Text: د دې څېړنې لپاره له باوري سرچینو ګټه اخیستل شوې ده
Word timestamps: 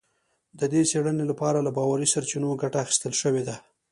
د 0.59 0.61
دې 0.73 0.81
څېړنې 0.89 1.23
لپاره 1.31 1.59
له 1.65 1.71
باوري 1.77 2.07
سرچینو 2.13 2.59
ګټه 2.61 2.77
اخیستل 2.83 3.13
شوې 3.21 3.43
ده 3.47 3.55